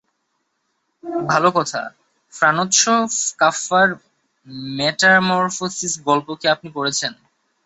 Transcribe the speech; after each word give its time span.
ভালো 1.23 1.49
কথা-ফ্রানৎস 1.51 2.79
কাফকার 3.39 3.87
মেটামরফোসিস 4.75 5.93
গল্প 6.07 6.27
কি 6.39 6.45
আপনি 6.47 6.69
পড়েছেন? 6.73 7.13